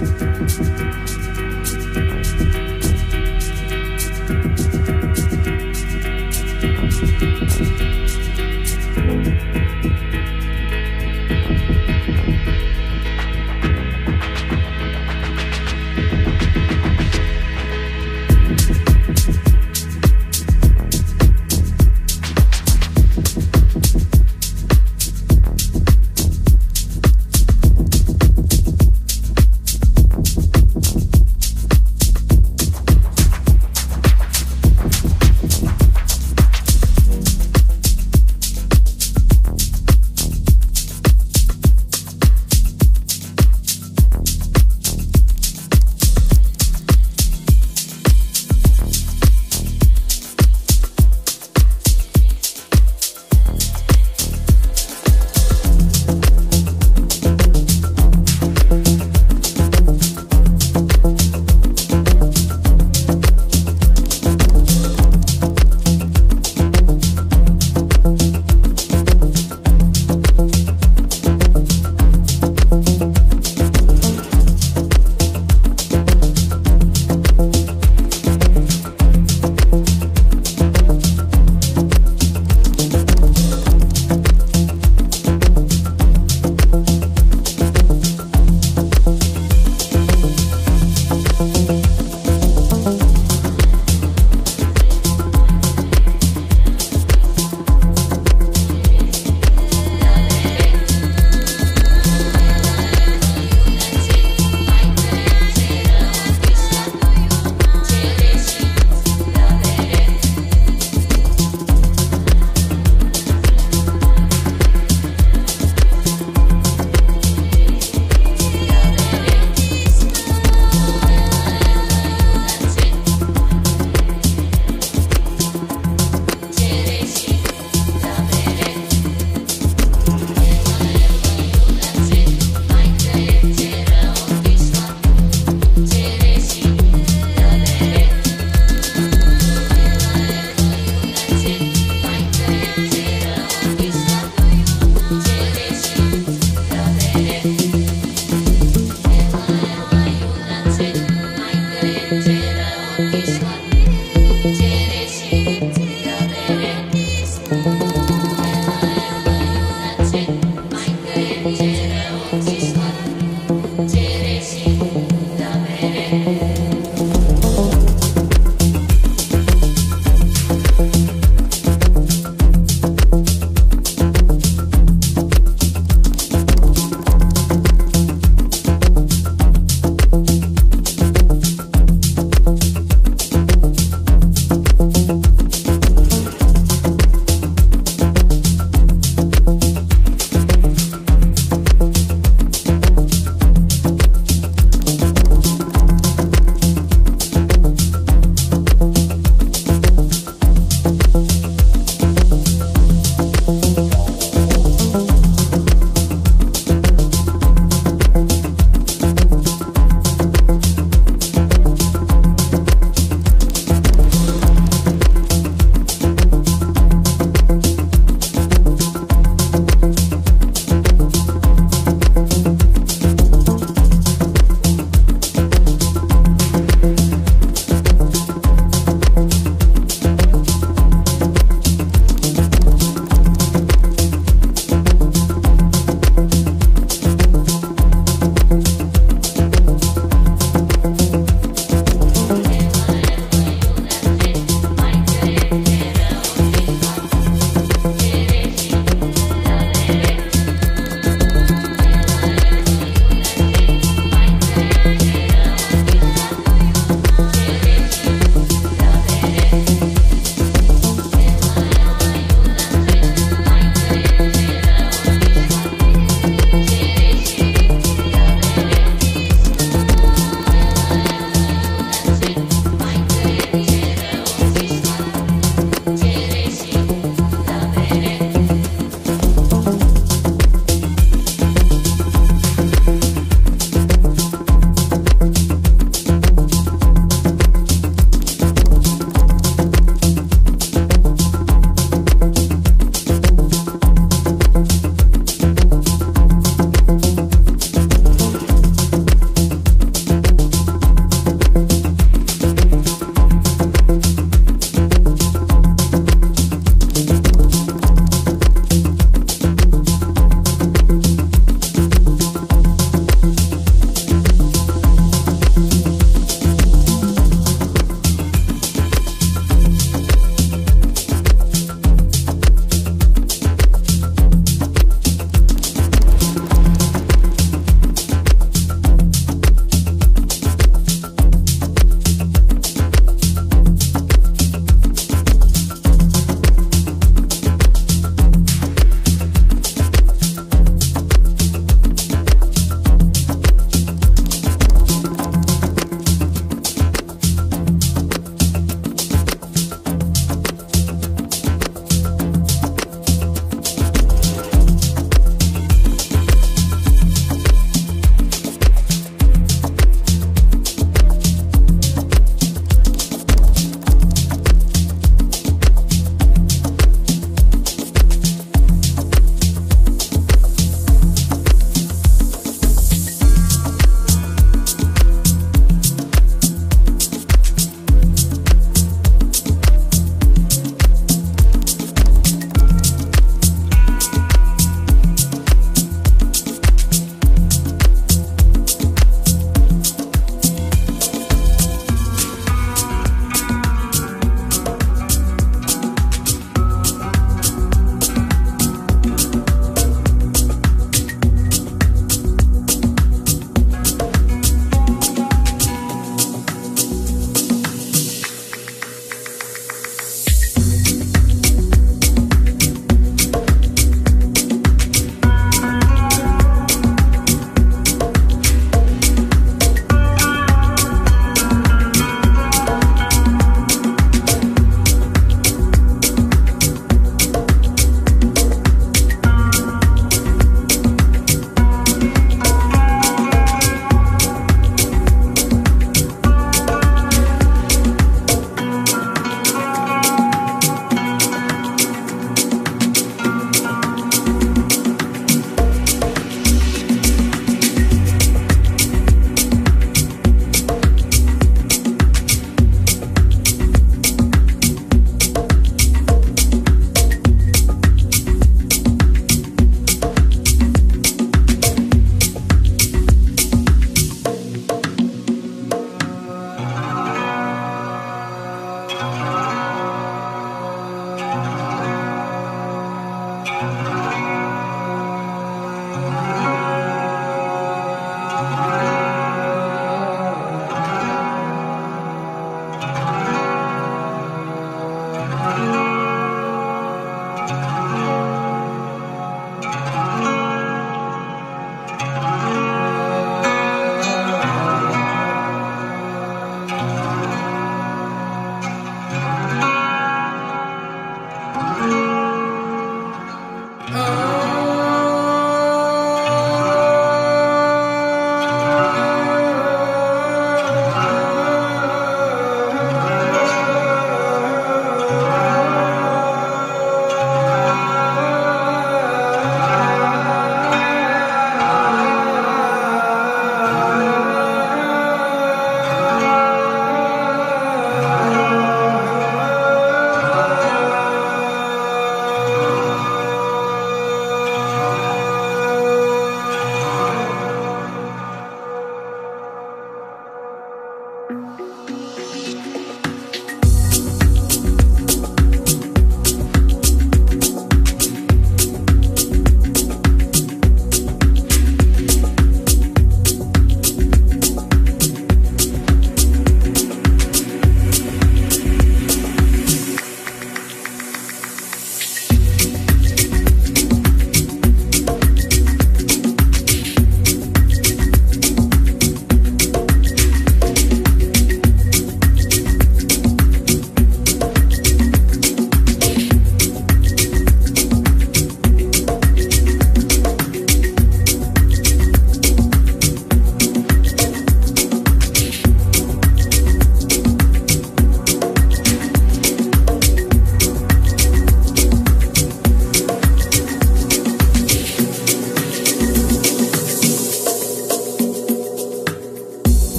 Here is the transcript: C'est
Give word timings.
C'est 0.00 0.77